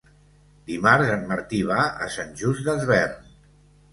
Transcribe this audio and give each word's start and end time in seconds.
Dimarts 0.69 1.09
en 1.15 1.27
Martí 1.33 1.59
va 1.71 1.77
a 2.05 2.09
Sant 2.15 2.33
Just 2.41 2.65
Desvern. 2.69 3.31